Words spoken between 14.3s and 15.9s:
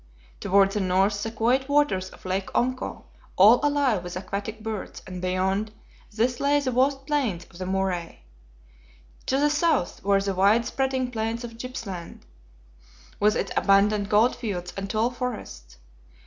fields and tall forests.